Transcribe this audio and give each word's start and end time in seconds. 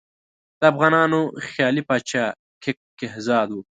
د 0.59 0.61
افغانانو 0.71 1.19
خیالي 1.49 1.81
پاچا 1.89 2.25
کک 2.63 2.77
کهزاد 2.99 3.47
وو. 3.51 3.61